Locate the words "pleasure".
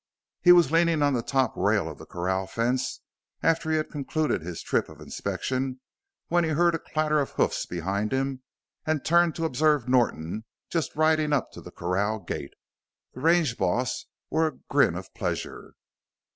15.13-15.75